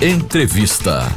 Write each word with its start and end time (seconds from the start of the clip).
Entrevista. 0.00 1.08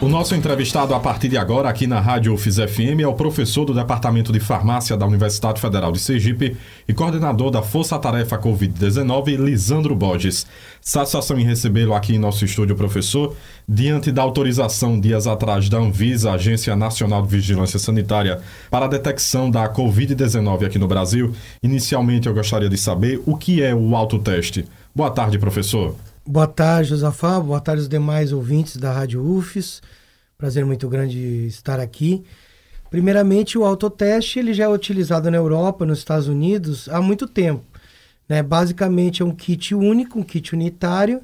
O 0.00 0.08
nosso 0.08 0.34
entrevistado 0.34 0.94
a 0.94 1.00
partir 1.00 1.28
de 1.28 1.38
agora 1.38 1.68
aqui 1.68 1.86
na 1.86 2.00
Rádio 2.00 2.34
UFIS 2.34 2.56
FM 2.56 3.00
é 3.00 3.06
o 3.06 3.14
professor 3.14 3.64
do 3.64 3.72
Departamento 3.72 4.32
de 4.32 4.40
Farmácia 4.40 4.96
da 4.96 5.06
Universidade 5.06 5.60
Federal 5.60 5.92
de 5.92 6.00
Sergipe 6.00 6.56
e 6.88 6.92
coordenador 6.92 7.52
da 7.52 7.62
Força 7.62 7.96
Tarefa 8.00 8.36
Covid-19, 8.36 9.36
Lisandro 9.36 9.94
Borges. 9.94 10.44
Satisfação 10.80 11.38
em 11.38 11.44
recebê-lo 11.44 11.94
aqui 11.94 12.16
em 12.16 12.18
nosso 12.18 12.44
estúdio, 12.44 12.74
professor. 12.74 13.36
Diante 13.66 14.10
da 14.10 14.22
autorização 14.22 15.00
dias 15.00 15.28
atrás 15.28 15.68
da 15.68 15.78
Anvisa, 15.78 16.32
Agência 16.32 16.74
Nacional 16.74 17.22
de 17.22 17.28
Vigilância 17.28 17.78
Sanitária, 17.78 18.40
para 18.68 18.86
a 18.86 18.88
detecção 18.88 19.48
da 19.48 19.72
Covid-19 19.72 20.66
aqui 20.66 20.80
no 20.80 20.88
Brasil, 20.88 21.32
inicialmente 21.62 22.26
eu 22.26 22.34
gostaria 22.34 22.68
de 22.68 22.76
saber 22.76 23.22
o 23.24 23.36
que 23.36 23.62
é 23.62 23.72
o 23.72 23.94
autoteste. 23.94 24.66
Boa 24.94 25.10
tarde, 25.10 25.38
professor. 25.38 25.96
Boa 26.24 26.46
tarde, 26.46 26.90
Josafá. 26.90 27.40
Boa 27.40 27.60
tarde 27.60 27.80
aos 27.80 27.88
demais 27.88 28.30
ouvintes 28.30 28.76
da 28.76 28.92
Rádio 28.92 29.24
UFES. 29.24 29.80
Prazer 30.36 30.66
muito 30.66 30.86
grande 30.86 31.46
estar 31.46 31.80
aqui. 31.80 32.22
Primeiramente, 32.90 33.56
o 33.56 33.64
autoteste 33.64 34.38
ele 34.38 34.52
já 34.52 34.64
é 34.64 34.68
utilizado 34.68 35.30
na 35.30 35.38
Europa, 35.38 35.86
nos 35.86 36.00
Estados 36.00 36.28
Unidos, 36.28 36.90
há 36.90 37.00
muito 37.00 37.26
tempo. 37.26 37.64
Né? 38.28 38.42
Basicamente, 38.42 39.22
é 39.22 39.24
um 39.24 39.34
kit 39.34 39.74
único, 39.74 40.18
um 40.18 40.22
kit 40.22 40.54
unitário, 40.54 41.22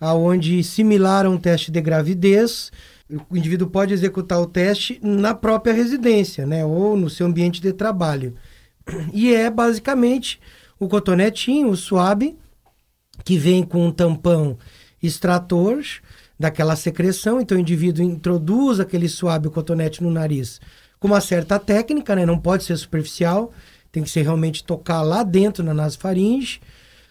aonde 0.00 0.64
similar 0.64 1.24
a 1.24 1.30
um 1.30 1.38
teste 1.38 1.70
de 1.70 1.80
gravidez, 1.80 2.72
o 3.30 3.36
indivíduo 3.36 3.68
pode 3.68 3.94
executar 3.94 4.40
o 4.40 4.46
teste 4.46 4.98
na 5.00 5.32
própria 5.32 5.72
residência, 5.72 6.44
né? 6.44 6.64
ou 6.64 6.96
no 6.96 7.08
seu 7.08 7.28
ambiente 7.28 7.62
de 7.62 7.72
trabalho. 7.72 8.34
E 9.12 9.32
é 9.32 9.48
basicamente 9.48 10.40
o 10.80 10.88
cotonetinho, 10.88 11.68
o 11.70 11.76
suave, 11.76 12.36
que 13.22 13.36
vem 13.38 13.62
com 13.62 13.86
um 13.86 13.92
tampão 13.92 14.58
extrator 15.02 15.82
daquela 16.38 16.74
secreção. 16.74 17.40
Então, 17.40 17.56
o 17.56 17.60
indivíduo 17.60 18.04
introduz 18.04 18.80
aquele 18.80 19.08
suave 19.08 19.50
cotonete 19.50 20.02
no 20.02 20.10
nariz 20.10 20.60
com 21.04 21.08
uma 21.08 21.20
certa 21.20 21.58
técnica, 21.58 22.16
né? 22.16 22.24
não 22.24 22.38
pode 22.38 22.64
ser 22.64 22.74
superficial, 22.78 23.52
tem 23.92 24.02
que 24.02 24.08
ser 24.08 24.22
realmente 24.22 24.64
tocar 24.64 25.02
lá 25.02 25.22
dentro 25.22 25.62
na 25.62 25.74
nasofaringe, 25.74 26.62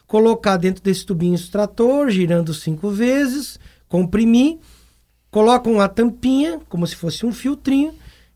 colocar 0.08 0.58
dentro 0.58 0.83
desse 0.83 1.05
tubinho 1.05 1.36
extrator, 1.36 2.09
girando 2.09 2.55
cinco 2.55 2.89
vezes, 2.89 3.59
comprimir, 3.88 4.58
coloca 5.30 5.70
uma 5.70 5.88
tampinha, 5.88 6.59
como 6.67 6.88
se 6.88 6.95
fosse 6.95 7.23
um 7.23 7.31
filtrinho, 7.31 7.94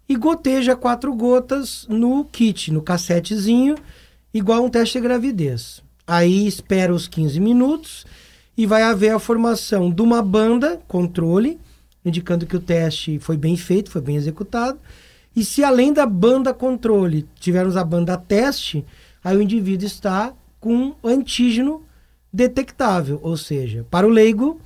e 0.07 0.15
goteja 0.15 0.75
quatro 0.75 1.11
gotas 1.15 1.87
no 1.89 2.23
kit, 2.25 2.71
no 2.71 2.83
cassetezinho, 2.83 3.73
igual 4.31 4.63
um 4.63 4.69
teste 4.69 4.99
de 4.99 5.03
gravidez. 5.03 5.81
Aí 6.07 6.47
espera 6.47 6.93
os 6.93 7.05
15 7.05 7.39
minutos 7.41 8.05
e 8.57 8.65
vai 8.65 8.81
haver 8.81 9.09
a 9.09 9.19
formação 9.19 9.91
de 9.91 10.01
uma 10.01 10.21
banda 10.21 10.79
controle, 10.87 11.59
indicando 12.03 12.45
que 12.45 12.55
o 12.55 12.61
teste 12.61 13.19
foi 13.19 13.35
bem 13.35 13.57
feito, 13.57 13.91
foi 13.91 14.01
bem 14.01 14.15
executado. 14.15 14.79
E 15.35 15.43
se 15.43 15.63
além 15.63 15.91
da 15.91 16.05
banda 16.05 16.53
controle 16.53 17.27
tivermos 17.39 17.75
a 17.75 17.83
banda 17.83 18.17
teste, 18.17 18.85
aí 19.23 19.35
o 19.35 19.41
indivíduo 19.41 19.85
está 19.85 20.33
com 20.59 20.95
antígeno 21.03 21.83
detectável, 22.31 23.19
ou 23.21 23.37
seja, 23.37 23.85
para 23.91 24.07
o 24.07 24.09
leigo 24.09 24.59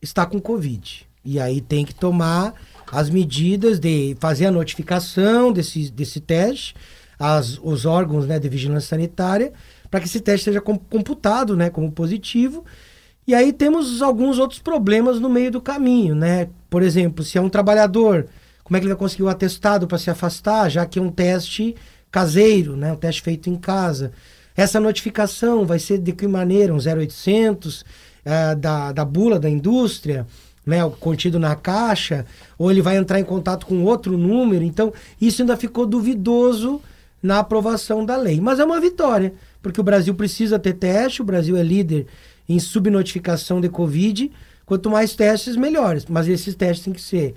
está 0.00 0.24
com 0.26 0.40
Covid. 0.40 1.06
E 1.24 1.38
aí 1.38 1.60
tem 1.60 1.84
que 1.84 1.94
tomar 1.94 2.54
as 2.90 3.10
medidas 3.10 3.78
de 3.78 4.16
fazer 4.20 4.46
a 4.46 4.50
notificação 4.50 5.52
desse, 5.52 5.90
desse 5.90 6.20
teste, 6.20 6.74
as, 7.18 7.58
os 7.62 7.84
órgãos 7.84 8.26
né, 8.26 8.38
de 8.38 8.48
vigilância 8.48 8.90
sanitária, 8.90 9.52
para 9.90 10.00
que 10.00 10.06
esse 10.06 10.20
teste 10.20 10.44
seja 10.44 10.60
computado 10.60 11.56
né, 11.56 11.70
como 11.70 11.90
positivo. 11.90 12.64
E 13.26 13.34
aí 13.34 13.52
temos 13.52 14.02
alguns 14.02 14.38
outros 14.38 14.60
problemas 14.60 15.18
no 15.18 15.28
meio 15.28 15.50
do 15.50 15.60
caminho, 15.60 16.14
né? 16.14 16.48
Por 16.70 16.82
exemplo, 16.82 17.24
se 17.24 17.36
é 17.36 17.40
um 17.40 17.48
trabalhador, 17.48 18.26
como 18.62 18.76
é 18.76 18.80
que 18.80 18.86
ele 18.86 18.94
vai 18.94 18.98
conseguir 18.98 19.24
o 19.24 19.28
atestado 19.28 19.88
para 19.88 19.98
se 19.98 20.08
afastar, 20.10 20.68
já 20.70 20.86
que 20.86 20.98
é 20.98 21.02
um 21.02 21.10
teste 21.10 21.74
caseiro, 22.10 22.76
né? 22.76 22.92
Um 22.92 22.96
teste 22.96 23.22
feito 23.22 23.50
em 23.50 23.56
casa. 23.56 24.12
Essa 24.56 24.78
notificação 24.78 25.66
vai 25.66 25.78
ser 25.78 25.98
de 25.98 26.12
que 26.12 26.26
maneira? 26.26 26.72
Um 26.72 26.78
0800 26.78 27.80
uh, 27.80 27.84
eh, 28.24 28.54
da, 28.54 28.92
da 28.92 29.04
bula 29.04 29.38
da 29.38 29.50
indústria, 29.50 30.26
né? 30.64 30.78
Contido 31.00 31.38
na 31.38 31.54
caixa, 31.54 32.24
ou 32.56 32.70
ele 32.70 32.80
vai 32.80 32.96
entrar 32.96 33.20
em 33.20 33.24
contato 33.24 33.66
com 33.66 33.84
outro 33.84 34.16
número. 34.16 34.64
Então, 34.64 34.92
isso 35.20 35.42
ainda 35.42 35.56
ficou 35.56 35.84
duvidoso 35.84 36.80
na 37.22 37.40
aprovação 37.40 38.04
da 38.04 38.16
lei. 38.16 38.40
Mas 38.40 38.58
é 38.58 38.64
uma 38.64 38.80
vitória, 38.80 39.34
porque 39.66 39.80
o 39.80 39.84
Brasil 39.84 40.14
precisa 40.14 40.60
ter 40.60 40.74
teste, 40.74 41.20
o 41.20 41.24
Brasil 41.24 41.56
é 41.56 41.62
líder 41.62 42.06
em 42.48 42.60
subnotificação 42.60 43.60
de 43.60 43.68
Covid. 43.68 44.30
Quanto 44.64 44.88
mais 44.88 45.16
testes, 45.16 45.56
melhores. 45.56 46.06
Mas 46.08 46.28
esses 46.28 46.54
testes 46.54 46.84
têm 46.84 46.94
que 46.94 47.00
ser 47.00 47.34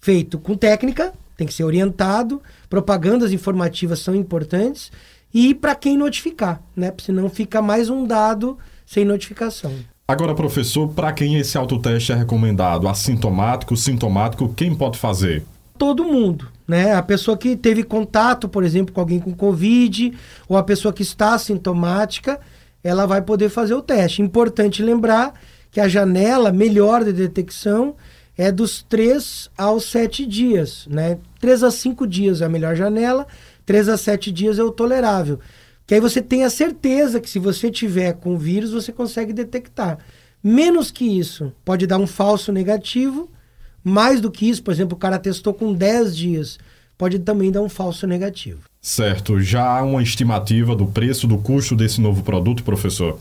feitos 0.00 0.40
com 0.42 0.56
técnica, 0.56 1.12
tem 1.36 1.46
que 1.46 1.52
ser 1.52 1.64
orientado, 1.64 2.40
propagandas 2.70 3.30
informativas 3.30 3.98
são 3.98 4.14
importantes 4.14 4.90
e 5.34 5.54
para 5.54 5.74
quem 5.74 5.98
notificar, 5.98 6.62
né? 6.74 6.90
Senão 6.98 7.28
fica 7.28 7.60
mais 7.60 7.90
um 7.90 8.06
dado 8.06 8.56
sem 8.86 9.04
notificação. 9.04 9.74
Agora, 10.08 10.34
professor, 10.34 10.88
para 10.88 11.12
quem 11.12 11.36
esse 11.36 11.58
autoteste 11.58 12.10
é 12.10 12.14
recomendado? 12.14 12.88
Assintomático, 12.88 13.76
sintomático, 13.76 14.48
quem 14.54 14.74
pode 14.74 14.96
fazer? 14.98 15.44
Todo 15.78 16.04
mundo, 16.04 16.48
né? 16.66 16.94
A 16.94 17.02
pessoa 17.02 17.36
que 17.36 17.56
teve 17.56 17.82
contato, 17.82 18.48
por 18.48 18.64
exemplo, 18.64 18.94
com 18.94 19.00
alguém 19.00 19.20
com 19.20 19.34
Covid, 19.34 20.12
ou 20.48 20.56
a 20.56 20.62
pessoa 20.62 20.92
que 20.92 21.02
está 21.02 21.34
assintomática, 21.34 22.40
ela 22.82 23.06
vai 23.06 23.20
poder 23.20 23.48
fazer 23.48 23.74
o 23.74 23.82
teste. 23.82 24.22
Importante 24.22 24.82
lembrar 24.82 25.34
que 25.70 25.80
a 25.80 25.88
janela 25.88 26.52
melhor 26.52 27.04
de 27.04 27.12
detecção 27.12 27.94
é 28.36 28.52
dos 28.52 28.82
3 28.82 29.50
aos 29.56 29.84
7 29.90 30.26
dias, 30.26 30.86
né? 30.88 31.18
3 31.40 31.64
a 31.64 31.70
5 31.70 32.06
dias 32.06 32.40
é 32.40 32.44
a 32.44 32.48
melhor 32.48 32.76
janela, 32.76 33.26
3 33.64 33.88
a 33.88 33.96
7 33.96 34.30
dias 34.30 34.58
é 34.58 34.62
o 34.62 34.70
tolerável. 34.70 35.40
Que 35.86 35.94
aí 35.94 36.00
você 36.00 36.20
tem 36.20 36.44
a 36.44 36.50
certeza 36.50 37.20
que 37.20 37.30
se 37.30 37.38
você 37.38 37.70
tiver 37.70 38.14
com 38.14 38.36
vírus, 38.36 38.72
você 38.72 38.92
consegue 38.92 39.32
detectar. 39.32 39.98
Menos 40.42 40.90
que 40.90 41.04
isso, 41.04 41.52
pode 41.64 41.86
dar 41.86 41.98
um 41.98 42.06
falso 42.06 42.52
negativo. 42.52 43.30
Mais 43.88 44.20
do 44.20 44.32
que 44.32 44.50
isso, 44.50 44.64
por 44.64 44.72
exemplo, 44.72 44.96
o 44.96 44.98
cara 44.98 45.16
testou 45.16 45.54
com 45.54 45.72
10 45.72 46.16
dias, 46.16 46.58
pode 46.98 47.20
também 47.20 47.52
dar 47.52 47.62
um 47.62 47.68
falso 47.68 48.04
negativo. 48.04 48.62
Certo. 48.82 49.38
Já 49.38 49.78
há 49.78 49.84
uma 49.84 50.02
estimativa 50.02 50.74
do 50.74 50.88
preço, 50.88 51.24
do 51.24 51.38
custo 51.38 51.76
desse 51.76 52.00
novo 52.00 52.24
produto, 52.24 52.64
professor? 52.64 53.16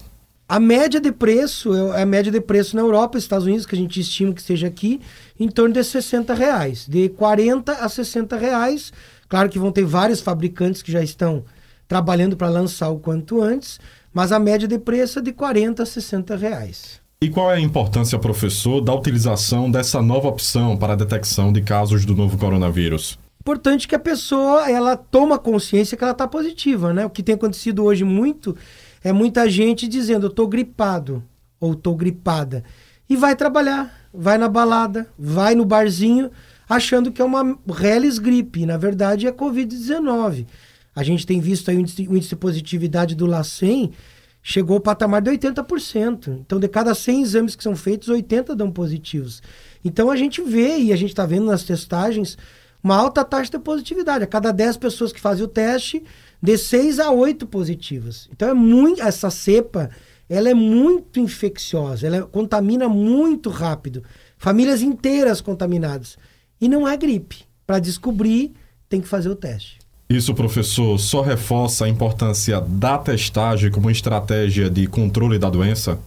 A 0.50 0.60
média 0.60 1.00
de 1.00 1.12
preço, 1.12 1.72
é 1.94 2.02
a 2.02 2.06
média 2.06 2.32
de 2.32 2.42
preço 2.42 2.76
na 2.76 2.82
Europa, 2.82 3.16
Estados 3.16 3.46
Unidos, 3.46 3.68
que 3.68 3.76
a 3.76 3.78
gente 3.78 4.00
estima 4.00 4.34
que 4.34 4.42
esteja 4.42 4.66
aqui, 4.66 5.00
em 5.40 5.50
torno 5.50 5.72
de 5.72 5.84
60 5.84 6.34
reais. 6.34 6.88
De 6.90 7.10
40 7.10 7.72
a 7.72 7.88
60 7.88 8.36
reais. 8.36 8.92
Claro 9.30 9.50
que 9.50 9.60
vão 9.60 9.72
ter 9.72 9.86
vários 9.86 10.20
fabricantes 10.20 10.82
que 10.82 10.92
já 10.92 11.04
estão 11.04 11.46
trabalhando 11.88 12.36
para 12.36 12.50
lançar 12.50 12.90
o 12.90 12.98
quanto 12.98 13.40
antes, 13.40 13.80
mas 14.12 14.32
a 14.32 14.40
média 14.40 14.68
de 14.68 14.80
preço 14.80 15.20
é 15.20 15.22
de 15.22 15.32
40 15.32 15.84
a 15.84 15.86
60 15.86 16.36
reais. 16.36 17.05
E 17.22 17.30
qual 17.30 17.52
é 17.52 17.56
a 17.56 17.62
importância, 17.62 18.20
professor, 18.20 18.82
da 18.82 18.94
utilização 18.94 19.72
dessa 19.72 20.02
nova 20.02 20.28
opção 20.28 20.78
para 20.78 20.94
a 20.94 20.96
detecção 20.96 21.52
de 21.52 21.62
casos 21.62 22.06
do 22.06 22.16
novo 22.16 22.38
coronavírus? 22.38 23.18
importante 23.46 23.88
que 23.88 23.94
a 23.94 24.00
pessoa 24.00 24.68
ela 24.68 24.98
toma 24.98 25.38
consciência 25.38 25.96
que 25.96 26.04
ela 26.04 26.14
está 26.14 26.28
positiva, 26.28 26.92
né? 26.92 27.06
O 27.06 27.12
que 27.12 27.22
tem 27.22 27.36
acontecido 27.36 27.84
hoje 27.84 28.04
muito 28.04 28.58
é 29.04 29.14
muita 29.14 29.48
gente 29.48 29.88
dizendo 29.88 30.26
eu 30.26 30.32
estou 30.32 30.48
gripado 30.48 31.24
ou 31.60 31.74
estou 31.74 31.96
gripada 31.96 32.64
e 33.08 33.16
vai 33.16 33.36
trabalhar, 33.36 34.10
vai 34.12 34.40
na 34.40 34.50
balada, 34.50 35.08
vai 35.16 35.54
no 35.54 35.64
barzinho 35.64 36.32
achando 36.68 37.12
que 37.12 37.22
é 37.22 37.26
uma 37.26 37.56
reles 37.72 38.18
gripe, 38.18 38.66
na 38.66 38.78
verdade 38.78 39.28
é 39.28 39.32
COVID-19. 39.32 40.48
A 40.96 41.04
gente 41.04 41.24
tem 41.24 41.40
visto 41.40 41.70
aí 41.70 41.78
o 41.78 41.80
índice, 41.82 42.08
o 42.08 42.18
índice 42.18 42.30
de 42.30 42.36
positividade 42.38 43.14
do 43.14 43.28
LACEN 43.28 43.92
chegou 44.48 44.76
ao 44.76 44.80
patamar 44.80 45.24
de 45.24 45.32
80%. 45.32 46.42
Então, 46.46 46.60
de 46.60 46.68
cada 46.68 46.94
100 46.94 47.22
exames 47.24 47.56
que 47.56 47.64
são 47.64 47.76
feitos, 47.76 48.10
80 48.10 48.56
dão 48.56 48.72
positivos. 48.72 49.42
Então, 49.84 50.12
a 50.12 50.16
gente 50.16 50.40
vê 50.44 50.78
e 50.78 50.94
a 50.94 50.96
gente 50.96 51.10
está 51.10 51.26
vendo 51.26 51.48
nas 51.48 51.64
testagens 51.64 52.38
uma 52.84 52.96
alta 52.96 53.26
taxa 53.26 53.50
de 53.50 53.58
positividade. 53.58 54.24
A 54.24 54.28
cada 54.28 54.52
10 54.52 54.78
pessoas 54.78 55.12
que 55.12 55.20
fazem 55.20 55.44
o 55.44 55.48
teste, 55.48 56.04
de 56.40 56.60
6 56.60 57.00
a 57.00 57.10
8 57.10 57.48
positivas. 57.48 58.30
Então 58.32 58.48
é 58.48 58.54
muito 58.54 59.02
essa 59.02 59.32
cepa, 59.32 59.90
ela 60.30 60.48
é 60.48 60.54
muito 60.54 61.20
infecciosa, 61.20 62.06
ela 62.06 62.22
contamina 62.22 62.88
muito 62.88 63.50
rápido. 63.50 64.04
Famílias 64.38 64.84
inteiras 64.84 65.42
contaminadas. 65.42 66.20
E 66.62 66.70
não 66.70 66.88
é 66.88 66.96
gripe. 66.96 67.46
Para 67.66 67.80
descobrir, 67.80 68.54
tem 68.88 69.02
que 69.02 69.08
fazer 69.08 69.30
o 69.30 69.36
teste. 69.36 69.80
Isso, 70.10 70.36
professor, 70.36 71.00
só 71.00 71.22
reforça 71.22 71.86
a 71.86 71.90
importância 71.90 72.62
da 72.62 72.98
testagem 72.98 73.72
como 73.72 73.90
estratégia 73.90 74.70
de 74.70 74.86
controle 74.86 75.40
da 75.40 75.50
doença? 75.50 76.00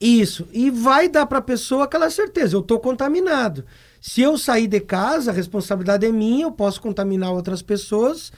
Isso. 0.00 0.48
E 0.52 0.70
vai 0.70 1.08
dar 1.08 1.26
para 1.26 1.38
a 1.38 1.42
pessoa 1.42 1.84
aquela 1.84 2.08
certeza: 2.10 2.56
eu 2.56 2.60
estou 2.60 2.80
contaminado. 2.80 3.64
Se 4.00 4.20
eu 4.20 4.36
sair 4.38 4.66
de 4.66 4.80
casa, 4.80 5.30
a 5.30 5.34
responsabilidade 5.34 6.04
é 6.06 6.10
minha, 6.10 6.44
eu 6.46 6.50
posso 6.50 6.80
contaminar 6.80 7.30
outras 7.32 7.62
pessoas. 7.62 8.32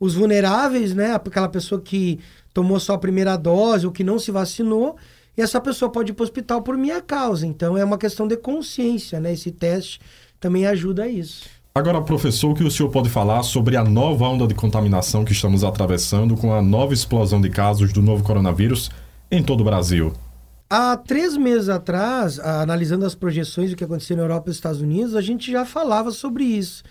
Os 0.00 0.14
vulneráveis, 0.14 0.94
né? 0.94 1.12
Aquela 1.12 1.48
pessoa 1.48 1.80
que 1.80 2.18
tomou 2.54 2.80
só 2.80 2.94
a 2.94 2.98
primeira 2.98 3.36
dose 3.36 3.84
ou 3.86 3.92
que 3.92 4.04
não 4.04 4.18
se 4.18 4.30
vacinou. 4.30 4.96
e 5.36 5.42
essa 5.42 5.60
pessoa 5.60 5.90
pode 5.90 6.12
ir 6.12 6.14
para 6.14 6.22
o 6.22 6.24
hospital 6.24 6.62
por 6.62 6.76
minha 6.76 7.00
causa. 7.00 7.46
Então 7.46 7.76
é 7.76 7.84
uma 7.84 7.98
questão 7.98 8.28
de 8.28 8.36
consciência, 8.36 9.20
né? 9.20 9.32
Esse 9.32 9.50
teste 9.50 10.00
também 10.40 10.66
ajuda 10.66 11.04
a 11.04 11.08
isso. 11.08 11.61
Agora, 11.74 12.02
professor, 12.02 12.50
o 12.50 12.54
que 12.54 12.62
o 12.62 12.70
senhor 12.70 12.90
pode 12.90 13.08
falar 13.08 13.42
sobre 13.42 13.78
a 13.78 13.82
nova 13.82 14.26
onda 14.26 14.46
de 14.46 14.54
contaminação 14.54 15.24
que 15.24 15.32
estamos 15.32 15.64
atravessando 15.64 16.36
com 16.36 16.52
a 16.52 16.60
nova 16.60 16.92
explosão 16.92 17.40
de 17.40 17.48
casos 17.48 17.94
do 17.94 18.02
novo 18.02 18.22
coronavírus 18.22 18.90
em 19.30 19.42
todo 19.42 19.62
o 19.62 19.64
Brasil? 19.64 20.12
Há 20.68 20.98
três 20.98 21.34
meses 21.34 21.70
atrás, 21.70 22.38
analisando 22.38 23.06
as 23.06 23.14
projeções 23.14 23.70
do 23.70 23.76
que 23.76 23.84
aconteceu 23.84 24.18
na 24.18 24.22
Europa 24.22 24.48
e 24.48 24.50
nos 24.50 24.56
Estados 24.58 24.82
Unidos, 24.82 25.16
a 25.16 25.22
gente 25.22 25.50
já 25.50 25.64
falava 25.64 26.10
sobre 26.10 26.44
isso, 26.44 26.82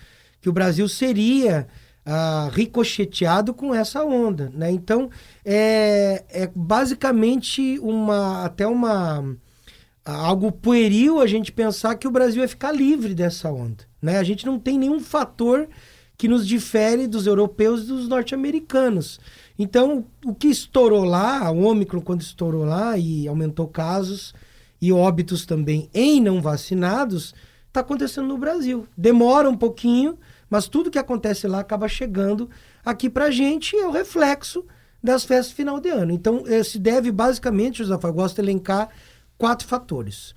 que 0.42 0.50
o 0.50 0.54
Brasil 0.54 0.88
seria 0.90 1.68
ah, 2.04 2.50
ricocheteado 2.52 3.54
com 3.54 3.76
essa 3.76 4.04
onda, 4.04 4.52
né? 4.52 4.72
Então, 4.72 5.12
é, 5.46 6.24
é 6.28 6.52
basicamente 6.56 7.78
uma 7.80 8.46
até 8.46 8.66
uma 8.66 9.24
algo 10.04 10.52
pueril 10.52 11.22
a 11.22 11.28
gente 11.28 11.52
pensar 11.52 11.94
que 11.94 12.08
o 12.08 12.12
Brasil 12.12 12.42
vai 12.42 12.48
ficar 12.48 12.72
livre 12.72 13.14
dessa 13.14 13.52
onda, 13.52 13.84
né? 14.02 14.18
A 14.18 14.24
gente 14.24 14.46
não 14.46 14.60
tem 14.60 14.78
nenhum 14.78 15.00
fator 15.00 15.68
que 16.18 16.28
nos 16.28 16.48
difere 16.48 17.08
dos 17.08 17.26
europeus 17.26 17.82
e 17.82 17.88
dos 17.88 18.08
norte-americanos. 18.08 19.20
Então, 19.58 20.06
o 20.26 20.36
que 20.36 20.48
estourou 20.48 21.04
lá, 21.04 21.50
o 21.52 21.64
Ômicron, 21.64 22.02
quando 22.02 22.22
estourou 22.22 22.64
lá 22.64 22.98
e 22.98 23.28
aumentou 23.28 23.68
casos 23.68 24.34
e 24.82 24.92
óbitos 24.92 25.46
também 25.46 25.90
em 25.94 26.22
não 26.22 26.42
vacinados, 26.42 27.34
está 27.68 27.80
acontecendo 27.80 28.28
no 28.28 28.38
Brasil. 28.38 28.88
Demora 28.96 29.50
um 29.50 29.58
pouquinho, 29.58 30.18
mas 30.50 30.68
tudo 30.68 30.92
que 30.92 31.00
acontece 31.00 31.48
lá 31.48 31.60
acaba 31.60 31.88
chegando 31.88 32.50
aqui 32.86 33.10
para 33.10 33.26
a 33.26 33.32
gente 33.32 33.76
é 33.76 33.88
o 33.88 33.92
reflexo 33.92 34.66
das 35.04 35.24
festas 35.24 35.54
final 35.54 35.80
de 35.80 35.90
ano. 35.90 36.12
Então, 36.12 36.44
eh, 36.46 36.64
se 36.64 36.78
deve 36.78 37.12
basicamente, 37.12 37.80
José, 37.80 37.94
eu 37.94 38.14
gosto 38.14 38.36
de 38.36 38.42
elencar 38.42 38.90
quatro 39.38 39.68
fatores. 39.68 40.36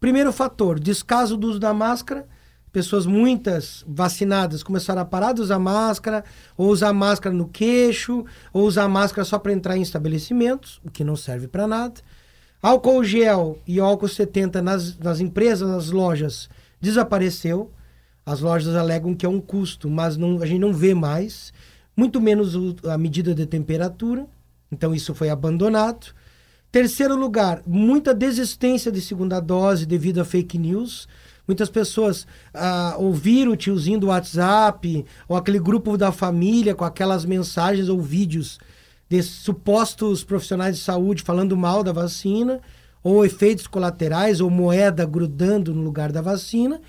Primeiro 0.00 0.32
fator, 0.32 0.78
descaso 0.78 1.36
do 1.36 1.48
uso 1.48 1.58
da 1.58 1.74
máscara 1.74 2.26
pessoas 2.72 3.06
muitas 3.06 3.84
vacinadas 3.86 4.62
começaram 4.62 5.02
a 5.02 5.04
parar 5.04 5.32
de 5.32 5.40
usar 5.40 5.58
máscara, 5.58 6.24
ou 6.56 6.68
usar 6.68 6.92
máscara 6.92 7.34
no 7.34 7.48
queixo, 7.48 8.24
ou 8.52 8.66
usar 8.66 8.88
máscara 8.88 9.24
só 9.24 9.38
para 9.38 9.52
entrar 9.52 9.76
em 9.76 9.82
estabelecimentos, 9.82 10.80
o 10.84 10.90
que 10.90 11.04
não 11.04 11.16
serve 11.16 11.48
para 11.48 11.66
nada. 11.66 12.00
Álcool 12.60 13.04
gel 13.04 13.58
e 13.66 13.78
álcool 13.78 14.08
70 14.08 14.60
nas, 14.60 14.98
nas 14.98 15.20
empresas, 15.20 15.68
nas 15.68 15.90
lojas, 15.90 16.48
desapareceu. 16.80 17.70
As 18.26 18.40
lojas 18.40 18.74
alegam 18.74 19.14
que 19.14 19.24
é 19.24 19.28
um 19.28 19.40
custo, 19.40 19.88
mas 19.88 20.16
não, 20.16 20.42
a 20.42 20.46
gente 20.46 20.60
não 20.60 20.72
vê 20.72 20.92
mais. 20.92 21.52
Muito 21.96 22.20
menos 22.20 22.54
o, 22.54 22.76
a 22.84 22.98
medida 22.98 23.34
de 23.34 23.46
temperatura. 23.46 24.26
Então 24.70 24.94
isso 24.94 25.14
foi 25.14 25.30
abandonado. 25.30 26.12
Terceiro 26.70 27.16
lugar, 27.16 27.62
muita 27.66 28.12
desistência 28.12 28.92
de 28.92 29.00
segunda 29.00 29.40
dose 29.40 29.86
devido 29.86 30.20
a 30.20 30.24
fake 30.24 30.58
news. 30.58 31.08
Muitas 31.48 31.70
pessoas 31.70 32.26
ah, 32.52 32.94
ouviram 32.98 33.52
o 33.52 33.56
tiozinho 33.56 33.98
do 33.98 34.08
WhatsApp 34.08 35.04
ou 35.26 35.34
aquele 35.34 35.58
grupo 35.58 35.96
da 35.96 36.12
família 36.12 36.74
com 36.74 36.84
aquelas 36.84 37.24
mensagens 37.24 37.88
ou 37.88 37.98
vídeos 38.02 38.60
de 39.08 39.22
supostos 39.22 40.22
profissionais 40.22 40.76
de 40.76 40.82
saúde 40.82 41.22
falando 41.22 41.56
mal 41.56 41.82
da 41.82 41.90
vacina, 41.90 42.60
ou 43.02 43.24
efeitos 43.24 43.66
colaterais, 43.66 44.42
ou 44.42 44.50
moeda 44.50 45.06
grudando 45.06 45.72
no 45.72 45.82
lugar 45.82 46.12
da 46.12 46.20
vacina, 46.20 46.80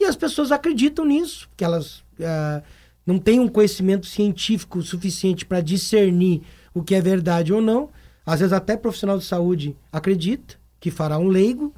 e 0.00 0.04
as 0.04 0.16
pessoas 0.16 0.50
acreditam 0.50 1.04
nisso, 1.04 1.48
que 1.54 1.62
elas 1.62 2.02
ah, 2.22 2.62
não 3.06 3.18
têm 3.18 3.38
um 3.38 3.48
conhecimento 3.48 4.06
científico 4.06 4.80
suficiente 4.80 5.44
para 5.44 5.60
discernir 5.60 6.40
o 6.72 6.82
que 6.82 6.94
é 6.94 7.02
verdade 7.02 7.52
ou 7.52 7.60
não. 7.60 7.90
Às 8.24 8.40
vezes 8.40 8.54
até 8.54 8.76
profissional 8.78 9.18
de 9.18 9.24
saúde 9.24 9.76
acredita 9.92 10.56
que 10.80 10.90
fará 10.90 11.18
um 11.18 11.28
leigo, 11.28 11.74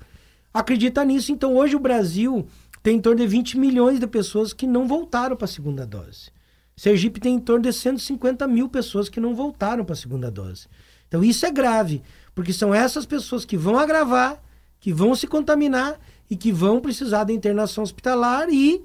acredita 0.59 1.05
nisso. 1.05 1.33
Então, 1.33 1.57
hoje 1.57 1.77
o 1.77 1.81
Brasil 1.81 2.47
tem 2.83 2.97
em 2.97 3.01
torno 3.01 3.21
de 3.21 3.27
20 3.27 3.59
milhões 3.59 4.01
de 4.01 4.07
pessoas 4.07 4.53
que 4.53 4.67
não 4.67 4.87
voltaram 4.87 5.37
para 5.37 5.45
a 5.45 5.49
segunda 5.49 5.87
dose. 5.87 6.31
Sergipe 6.77 7.21
tem 7.21 7.35
em 7.35 7.41
torno 7.41 7.63
de 7.63 7.73
150 7.73 8.47
mil 8.47 8.69
pessoas 8.69 9.09
que 9.09 9.21
não 9.21 9.35
voltaram 9.35 9.85
para 9.85 9.95
a 9.95 9.97
segunda 9.97 10.31
dose. 10.31 10.67
Então, 11.07 11.25
isso 11.25 11.47
é 11.47 11.51
grave, 11.51 12.03
porque 12.35 12.53
são 12.53 12.75
essas 12.75 13.07
pessoas 13.07 13.45
que 13.45 13.57
vão 13.57 13.79
agravar, 13.79 14.43
que 14.81 14.93
vão 14.93 15.15
se 15.15 15.27
contaminar 15.27 15.99
e 16.31 16.37
que 16.37 16.53
vão 16.53 16.81
precisar 16.81 17.25
da 17.25 17.33
internação 17.33 17.83
hospitalar 17.83 18.49
e 18.51 18.85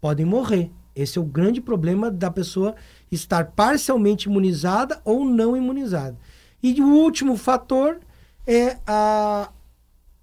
podem 0.00 0.26
morrer. 0.26 0.70
Esse 0.94 1.18
é 1.18 1.20
o 1.20 1.24
grande 1.24 1.60
problema 1.60 2.10
da 2.10 2.30
pessoa 2.30 2.74
estar 3.10 3.52
parcialmente 3.52 4.28
imunizada 4.28 5.00
ou 5.04 5.24
não 5.24 5.56
imunizada. 5.56 6.18
E 6.62 6.80
o 6.80 6.88
último 6.88 7.36
fator 7.36 8.00
é 8.46 8.78
a, 8.86 9.50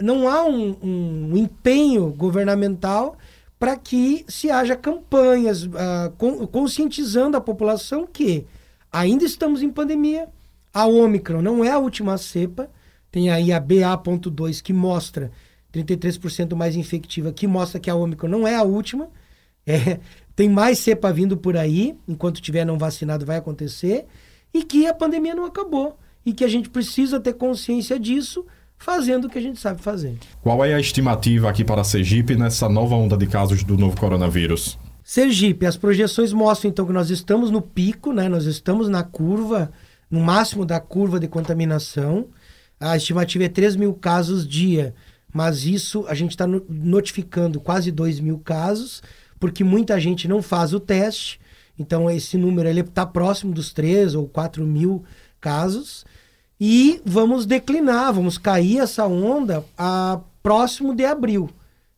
não 0.02 0.28
há 0.28 0.46
um, 0.46 0.76
um 0.82 1.38
empenho 1.38 2.12
governamental 2.12 3.18
para 3.60 3.76
que 3.76 4.24
se 4.28 4.52
haja 4.52 4.76
campanhas 4.76 5.64
uh, 5.64 6.48
conscientizando 6.52 7.36
a 7.36 7.42
população 7.42 8.06
que 8.06 8.46
ainda 8.92 9.26
estamos 9.26 9.64
em 9.64 9.70
pandemia, 9.70 10.28
a 10.74 10.86
Ômicron 10.86 11.42
não 11.42 11.66
é 11.66 11.72
a 11.72 11.80
última 11.80 12.18
cepa, 12.18 12.70
tem 13.12 13.32
aí 13.32 13.52
a 13.52 13.60
BA.2 13.60 14.62
que 14.62 14.74
mostra 14.74 15.32
33% 15.74 16.56
mais 16.56 16.76
infectiva, 16.76 17.32
que 17.32 17.48
mostra 17.48 17.80
que 17.80 17.90
a 17.90 17.96
Ômicron 17.96 18.30
não 18.30 18.48
é 18.48 18.56
a 18.56 18.64
última, 18.64 19.10
é, 19.66 20.00
tem 20.36 20.48
mais 20.48 20.78
cepa 20.80 21.12
vindo 21.12 21.36
por 21.36 21.58
aí, 21.58 21.98
enquanto 22.08 22.42
tiver 22.42 22.64
não 22.64 22.78
vacinado 22.78 23.26
vai 23.26 23.38
acontecer, 23.38 24.06
e 24.54 24.64
que 24.64 24.86
a 24.86 24.94
pandemia 24.94 25.34
não 25.34 25.46
acabou, 25.46 25.98
e 26.24 26.32
que 26.32 26.44
a 26.44 26.48
gente 26.48 26.70
precisa 26.70 27.20
ter 27.20 27.34
consciência 27.34 28.00
disso 28.00 28.46
fazendo 28.78 29.26
o 29.26 29.30
que 29.30 29.38
a 29.38 29.42
gente 29.42 29.60
sabe 29.60 29.82
fazer. 29.82 30.18
Qual 30.42 30.64
é 30.64 30.74
a 30.74 30.80
estimativa 30.80 31.50
aqui 31.50 31.64
para 31.64 31.84
Sergipe 31.84 32.36
nessa 32.36 32.70
nova 32.70 32.96
onda 32.96 33.18
de 33.18 33.28
casos 33.28 33.64
do 33.64 33.78
novo 33.78 34.00
coronavírus? 34.00 34.78
Sergipe, 35.04 35.66
as 35.66 35.78
projeções 35.78 36.34
mostram 36.34 36.70
então 36.70 36.86
que 36.86 36.94
nós 36.94 37.10
estamos 37.10 37.50
no 37.50 37.62
pico, 37.62 38.12
né? 38.12 38.28
Nós 38.28 38.46
estamos 38.46 38.90
na 38.90 39.04
curva, 39.04 39.72
no 40.12 40.20
máximo 40.20 40.66
da 40.66 40.80
curva 40.80 41.20
de 41.20 41.28
contaminação. 41.28 42.28
A 42.80 42.96
estimativa 42.98 43.46
é 43.46 43.50
3 43.50 43.76
mil 43.78 43.94
casos 43.94 44.48
dia, 44.48 44.94
mas 45.34 45.66
isso 45.66 46.06
a 46.08 46.14
gente 46.14 46.32
está 46.32 46.46
notificando 46.46 47.60
quase 47.60 47.92
2 47.92 48.20
mil 48.20 48.38
casos, 48.40 49.02
porque 49.40 49.64
muita 49.64 50.00
gente 50.00 50.28
não 50.28 50.42
faz 50.42 50.74
o 50.74 50.80
teste. 50.80 51.40
Então 51.80 52.10
esse 52.10 52.38
número 52.38 52.68
ele 52.68 52.82
está 52.82 53.06
próximo 53.06 53.54
dos 53.54 53.72
3 53.72 54.14
ou 54.14 54.28
4 54.28 54.66
mil 54.66 55.04
casos 55.40 56.06
e 56.60 57.02
vamos 57.06 57.46
declinar, 57.46 58.14
vamos 58.14 58.38
cair 58.38 58.80
essa 58.80 59.06
onda 59.06 59.64
a 59.78 60.20
próximo 60.42 60.96
de 60.96 61.06
abril. 61.06 61.50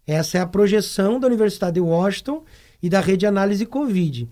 Essa 0.05 0.39
é 0.39 0.41
a 0.41 0.47
projeção 0.47 1.19
da 1.19 1.27
Universidade 1.27 1.75
de 1.75 1.81
Washington 1.81 2.43
e 2.81 2.89
da 2.89 2.99
rede 2.99 3.25
análise 3.25 3.65
Covid. 3.65 4.27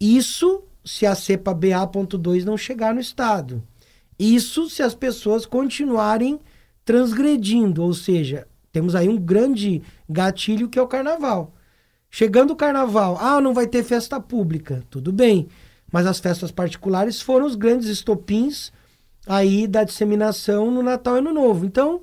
Isso 0.00 0.62
se 0.84 1.06
a 1.06 1.14
cepa 1.14 1.52
BA.2 1.52 2.44
não 2.44 2.56
chegar 2.56 2.94
no 2.94 3.00
estado. 3.00 3.62
Isso 4.18 4.68
se 4.68 4.82
as 4.82 4.94
pessoas 4.94 5.46
continuarem 5.46 6.38
transgredindo, 6.84 7.82
ou 7.82 7.92
seja, 7.92 8.46
temos 8.72 8.94
aí 8.94 9.08
um 9.08 9.16
grande 9.16 9.82
gatilho 10.08 10.68
que 10.68 10.78
é 10.78 10.82
o 10.82 10.88
carnaval. 10.88 11.54
Chegando 12.10 12.52
o 12.52 12.56
carnaval, 12.56 13.18
ah, 13.20 13.40
não 13.40 13.52
vai 13.52 13.66
ter 13.66 13.82
festa 13.82 14.18
pública, 14.18 14.82
tudo 14.88 15.12
bem, 15.12 15.48
mas 15.92 16.06
as 16.06 16.18
festas 16.18 16.50
particulares 16.50 17.20
foram 17.20 17.46
os 17.46 17.54
grandes 17.54 17.88
estopins 17.88 18.72
aí 19.28 19.66
da 19.66 19.84
disseminação 19.84 20.70
no 20.70 20.82
Natal 20.82 21.18
e 21.18 21.20
no 21.20 21.32
Novo. 21.32 21.66
Então, 21.66 22.00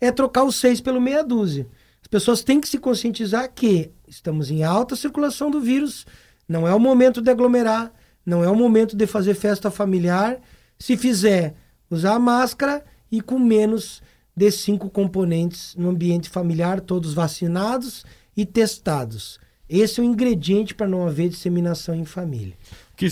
é 0.00 0.12
trocar 0.12 0.44
os 0.44 0.56
seis 0.56 0.80
pelo 0.80 1.00
meia 1.00 1.24
dúzia. 1.24 1.66
As 2.00 2.06
pessoas 2.06 2.42
têm 2.42 2.60
que 2.60 2.68
se 2.68 2.78
conscientizar 2.78 3.52
que 3.52 3.90
estamos 4.06 4.50
em 4.50 4.62
alta 4.62 4.94
circulação 4.94 5.50
do 5.50 5.60
vírus, 5.60 6.06
não 6.48 6.66
é 6.66 6.72
o 6.72 6.80
momento 6.80 7.20
de 7.20 7.30
aglomerar, 7.30 7.92
não 8.24 8.44
é 8.44 8.48
o 8.48 8.54
momento 8.54 8.96
de 8.96 9.06
fazer 9.06 9.34
festa 9.34 9.70
familiar. 9.70 10.40
Se 10.78 10.96
fizer, 10.96 11.54
usar 11.90 12.18
máscara 12.18 12.84
e 13.10 13.20
com 13.20 13.38
menos 13.38 14.00
de 14.34 14.50
cinco 14.52 14.88
componentes 14.88 15.74
no 15.76 15.90
ambiente 15.90 16.28
familiar, 16.28 16.80
todos 16.80 17.12
vacinados 17.12 18.06
e 18.36 18.46
testados. 18.46 19.40
Esse 19.68 20.00
é 20.00 20.02
o 20.02 20.06
ingrediente 20.06 20.74
para 20.74 20.86
não 20.86 21.06
haver 21.06 21.28
disseminação 21.28 21.94
em 21.94 22.04
família. 22.04 22.54
Que 22.96 23.06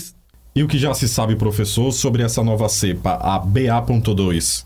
e 0.57 0.63
o 0.63 0.67
que 0.67 0.79
já 0.79 0.91
se 0.91 1.07
sabe, 1.07 1.35
professor, 1.35 1.91
sobre 1.91 2.23
essa 2.23 2.43
nova 2.43 2.67
cepa, 2.67 3.13
a 3.21 3.37
BA.2? 3.37 4.65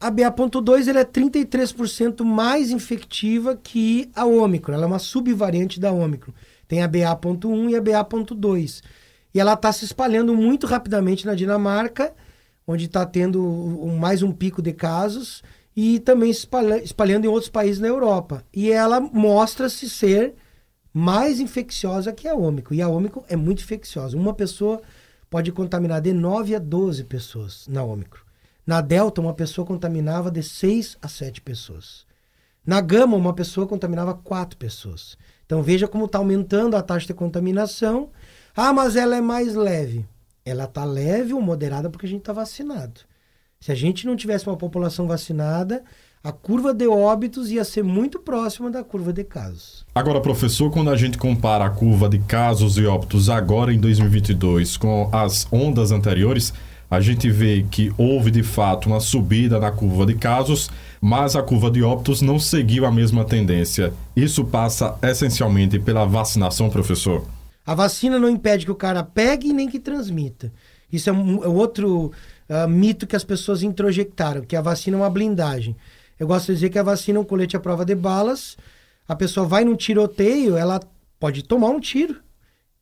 A 0.00 0.08
BA.2 0.08 0.86
é 0.86 1.04
33% 1.04 2.22
mais 2.22 2.70
infectiva 2.70 3.58
que 3.60 4.08
a 4.14 4.24
Ômicron. 4.24 4.74
Ela 4.74 4.84
é 4.84 4.86
uma 4.86 5.00
subvariante 5.00 5.80
da 5.80 5.90
Ômicron. 5.90 6.32
Tem 6.68 6.80
a 6.80 6.86
BA.1 6.86 7.70
e 7.70 7.74
a 7.74 7.80
BA.2. 7.80 8.82
E 9.34 9.40
ela 9.40 9.54
está 9.54 9.72
se 9.72 9.84
espalhando 9.84 10.32
muito 10.32 10.64
rapidamente 10.64 11.26
na 11.26 11.34
Dinamarca, 11.34 12.12
onde 12.64 12.84
está 12.84 13.04
tendo 13.04 13.42
mais 13.98 14.22
um 14.22 14.30
pico 14.30 14.62
de 14.62 14.72
casos, 14.72 15.42
e 15.74 15.98
também 15.98 16.30
espalhando 16.30 17.24
em 17.24 17.28
outros 17.28 17.50
países 17.50 17.80
na 17.80 17.88
Europa. 17.88 18.44
E 18.54 18.70
ela 18.70 19.00
mostra-se 19.00 19.90
ser 19.90 20.34
mais 20.94 21.40
infecciosa 21.40 22.12
que 22.12 22.28
a 22.28 22.34
Ômicron. 22.36 22.76
E 22.76 22.80
a 22.80 22.88
Ômicron 22.88 23.24
é 23.28 23.34
muito 23.34 23.64
infecciosa. 23.64 24.16
Uma 24.16 24.34
pessoa 24.34 24.80
pode 25.32 25.50
contaminar 25.50 26.02
de 26.02 26.12
9 26.12 26.54
a 26.54 26.58
12 26.58 27.04
pessoas 27.04 27.66
na 27.66 27.82
Ômicron. 27.82 28.20
Na 28.66 28.82
Delta, 28.82 29.18
uma 29.18 29.32
pessoa 29.32 29.66
contaminava 29.66 30.30
de 30.30 30.42
6 30.42 30.98
a 31.00 31.08
7 31.08 31.40
pessoas. 31.40 32.04
Na 32.66 32.82
Gama, 32.82 33.16
uma 33.16 33.32
pessoa 33.32 33.66
contaminava 33.66 34.12
4 34.12 34.58
pessoas. 34.58 35.16
Então 35.46 35.62
veja 35.62 35.88
como 35.88 36.04
está 36.04 36.18
aumentando 36.18 36.76
a 36.76 36.82
taxa 36.82 37.06
de 37.06 37.14
contaminação. 37.14 38.10
Ah, 38.54 38.74
mas 38.74 38.94
ela 38.94 39.16
é 39.16 39.22
mais 39.22 39.54
leve. 39.54 40.06
Ela 40.44 40.64
está 40.64 40.84
leve 40.84 41.32
ou 41.32 41.40
moderada 41.40 41.88
porque 41.88 42.04
a 42.04 42.10
gente 42.10 42.20
está 42.20 42.34
vacinado. 42.34 43.00
Se 43.58 43.72
a 43.72 43.74
gente 43.74 44.06
não 44.06 44.14
tivesse 44.14 44.46
uma 44.46 44.58
população 44.58 45.08
vacinada, 45.08 45.82
a 46.24 46.30
curva 46.30 46.72
de 46.72 46.86
óbitos 46.86 47.50
ia 47.50 47.64
ser 47.64 47.82
muito 47.82 48.20
próxima 48.20 48.70
da 48.70 48.84
curva 48.84 49.12
de 49.12 49.24
casos. 49.24 49.84
Agora, 49.92 50.20
professor, 50.20 50.70
quando 50.70 50.90
a 50.90 50.96
gente 50.96 51.18
compara 51.18 51.64
a 51.64 51.70
curva 51.70 52.08
de 52.08 52.18
casos 52.20 52.78
e 52.78 52.86
óbitos 52.86 53.28
agora 53.28 53.72
em 53.72 53.78
2022 53.78 54.76
com 54.76 55.08
as 55.12 55.48
ondas 55.50 55.90
anteriores, 55.90 56.54
a 56.88 57.00
gente 57.00 57.28
vê 57.28 57.66
que 57.68 57.92
houve 57.98 58.30
de 58.30 58.44
fato 58.44 58.86
uma 58.86 59.00
subida 59.00 59.58
na 59.58 59.72
curva 59.72 60.06
de 60.06 60.14
casos, 60.14 60.70
mas 61.00 61.34
a 61.34 61.42
curva 61.42 61.70
de 61.70 61.82
óbitos 61.82 62.22
não 62.22 62.38
seguiu 62.38 62.86
a 62.86 62.92
mesma 62.92 63.24
tendência. 63.24 63.92
Isso 64.14 64.44
passa 64.44 64.96
essencialmente 65.02 65.78
pela 65.80 66.04
vacinação, 66.04 66.70
professor? 66.70 67.24
A 67.66 67.74
vacina 67.74 68.18
não 68.18 68.28
impede 68.28 68.64
que 68.64 68.70
o 68.70 68.76
cara 68.76 69.02
pegue 69.02 69.52
nem 69.52 69.68
que 69.68 69.80
transmita. 69.80 70.52
Isso 70.92 71.08
é, 71.08 71.12
um, 71.12 71.42
é 71.42 71.48
outro 71.48 72.12
uh, 72.48 72.68
mito 72.68 73.06
que 73.06 73.16
as 73.16 73.24
pessoas 73.24 73.62
introjectaram, 73.62 74.42
que 74.42 74.54
a 74.54 74.60
vacina 74.60 74.96
é 74.96 75.00
uma 75.00 75.10
blindagem. 75.10 75.74
Eu 76.22 76.28
gosto 76.28 76.46
de 76.46 76.54
dizer 76.54 76.70
que 76.70 76.78
a 76.78 76.84
vacina 76.84 77.18
é 77.18 77.20
um 77.20 77.24
colete 77.24 77.56
à 77.56 77.58
prova 77.58 77.84
de 77.84 77.96
balas. 77.96 78.56
A 79.08 79.16
pessoa 79.16 79.44
vai 79.44 79.64
num 79.64 79.74
tiroteio, 79.74 80.56
ela 80.56 80.78
pode 81.18 81.42
tomar 81.42 81.70
um 81.70 81.80
tiro 81.80 82.22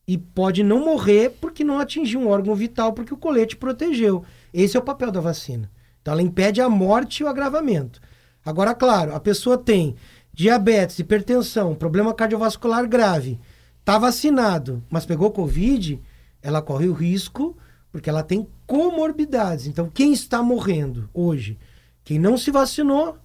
e 0.07 0.19
pode 0.19 0.63
não 0.63 0.85
morrer 0.85 1.31
porque 1.41 1.65
não 1.65 1.79
atingiu 1.79 2.21
um 2.21 2.29
órgão 2.29 2.55
vital 2.55 2.93
porque 2.93 3.15
o 3.15 3.17
colete 3.17 3.57
protegeu. 3.57 4.23
Esse 4.53 4.77
é 4.77 4.81
o 4.81 4.83
papel 4.83 5.11
da 5.11 5.23
vacina. 5.23 5.71
Então 6.03 6.13
ela 6.13 6.21
impede 6.21 6.61
a 6.61 6.69
morte 6.69 7.21
e 7.21 7.25
o 7.25 7.29
agravamento. 7.29 7.99
Agora, 8.45 8.75
claro, 8.75 9.15
a 9.15 9.19
pessoa 9.19 9.57
tem 9.57 9.97
diabetes, 10.35 10.99
hipertensão, 10.99 11.75
problema 11.75 12.13
cardiovascular 12.13 12.87
grave, 12.87 13.41
está 13.79 13.97
vacinado, 13.97 14.85
mas 14.91 15.07
pegou 15.07 15.31
Covid, 15.31 15.99
ela 16.43 16.61
corre 16.61 16.89
o 16.89 16.93
risco 16.93 17.57
porque 17.91 18.11
ela 18.11 18.23
tem 18.23 18.47
comorbidades. 18.67 19.67
Então, 19.67 19.89
quem 19.89 20.13
está 20.13 20.43
morrendo 20.43 21.09
hoje? 21.15 21.59
Quem 22.05 22.19
não 22.19 22.37
se 22.37 22.51
vacinou, 22.51 23.17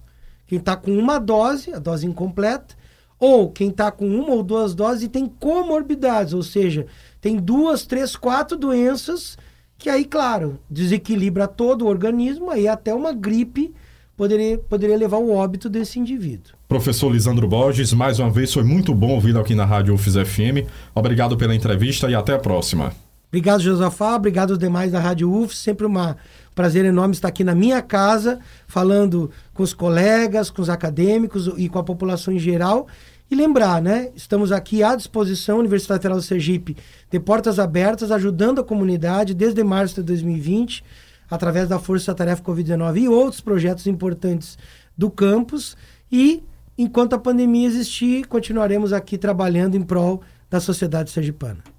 quem 0.46 0.58
está 0.58 0.76
com 0.76 0.96
uma 0.96 1.18
dose, 1.18 1.72
a 1.72 1.78
dose 1.78 2.06
incompleta, 2.06 2.74
ou 3.18 3.50
quem 3.50 3.68
está 3.68 3.90
com 3.90 4.06
uma 4.06 4.32
ou 4.32 4.42
duas 4.42 4.74
doses 4.74 5.04
e 5.04 5.08
tem 5.08 5.26
comorbidades, 5.26 6.34
ou 6.34 6.42
seja, 6.42 6.86
tem 7.20 7.36
duas, 7.36 7.86
três, 7.86 8.14
quatro 8.14 8.56
doenças 8.56 9.36
que 9.78 9.90
aí, 9.90 10.04
claro, 10.04 10.58
desequilibra 10.70 11.46
todo 11.46 11.84
o 11.84 11.88
organismo, 11.88 12.50
aí 12.50 12.66
até 12.66 12.94
uma 12.94 13.12
gripe 13.12 13.74
poderia, 14.16 14.58
poderia 14.58 14.96
levar 14.96 15.18
ao 15.18 15.28
óbito 15.28 15.68
desse 15.68 15.98
indivíduo. 15.98 16.54
Professor 16.68 17.12
Lisandro 17.12 17.46
Borges, 17.46 17.92
mais 17.92 18.18
uma 18.18 18.30
vez 18.30 18.52
foi 18.52 18.64
muito 18.64 18.94
bom 18.94 19.10
ouvi-lo 19.10 19.40
aqui 19.40 19.54
na 19.54 19.64
Rádio 19.64 19.94
UFIS 19.94 20.14
FM. 20.14 20.66
Obrigado 20.94 21.36
pela 21.36 21.54
entrevista 21.54 22.10
e 22.10 22.14
até 22.14 22.34
a 22.34 22.38
próxima. 22.38 23.05
Obrigado, 23.28 23.60
Josafá. 23.60 24.14
Obrigado 24.14 24.50
aos 24.50 24.58
demais 24.58 24.92
da 24.92 25.00
Rádio 25.00 25.32
UF. 25.32 25.54
Sempre 25.54 25.86
um 25.86 26.14
prazer 26.54 26.84
enorme 26.84 27.14
estar 27.14 27.28
aqui 27.28 27.42
na 27.42 27.54
minha 27.54 27.82
casa, 27.82 28.38
falando 28.66 29.30
com 29.52 29.62
os 29.62 29.74
colegas, 29.74 30.48
com 30.48 30.62
os 30.62 30.70
acadêmicos 30.70 31.50
e 31.56 31.68
com 31.68 31.78
a 31.78 31.84
população 31.84 32.32
em 32.32 32.38
geral. 32.38 32.86
E 33.28 33.34
lembrar, 33.34 33.82
né? 33.82 34.10
Estamos 34.14 34.52
aqui 34.52 34.84
à 34.84 34.94
disposição, 34.94 35.58
Universidade 35.58 35.98
Federal 35.98 36.18
do 36.18 36.22
Sergipe, 36.22 36.76
de 37.10 37.18
portas 37.18 37.58
abertas, 37.58 38.12
ajudando 38.12 38.60
a 38.60 38.64
comunidade 38.64 39.34
desde 39.34 39.64
março 39.64 39.96
de 39.96 40.02
2020, 40.04 40.84
através 41.28 41.68
da 41.68 41.80
Força 41.80 42.14
Tarefa 42.14 42.42
Covid-19 42.44 43.00
e 43.00 43.08
outros 43.08 43.40
projetos 43.40 43.88
importantes 43.88 44.56
do 44.96 45.10
campus. 45.10 45.76
E, 46.10 46.44
enquanto 46.78 47.14
a 47.14 47.18
pandemia 47.18 47.66
existir, 47.66 48.26
continuaremos 48.28 48.92
aqui 48.92 49.18
trabalhando 49.18 49.76
em 49.76 49.82
prol 49.82 50.22
da 50.48 50.60
sociedade 50.60 51.10
sergipana. 51.10 51.75